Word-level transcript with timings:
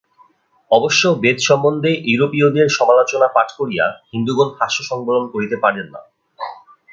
অবশ্য 0.71 1.03
বেদ 1.23 1.37
সম্বন্ধে 1.39 1.91
ইউরোপীয়দের 2.05 2.67
সমালোচনা 2.69 3.27
পাঠ 3.35 3.47
করিয়া 3.59 3.85
হিন্দুগণ 4.11 4.49
হাস্য 4.59 4.77
সংবরণ 4.83 5.25
করিতে 5.33 5.55
পারেন 5.63 5.85
না। 5.93 6.01